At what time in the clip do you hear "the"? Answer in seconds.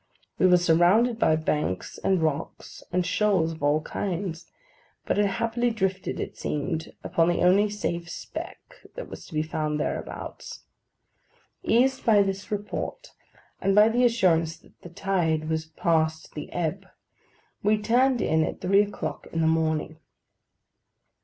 7.29-7.41, 13.89-14.03, 14.81-14.89, 16.33-16.51, 19.41-19.45